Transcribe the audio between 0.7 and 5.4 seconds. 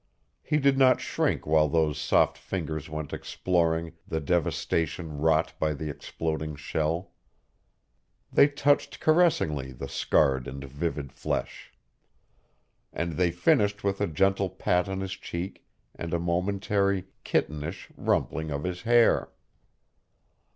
not shrink while those soft fingers went exploring the devastation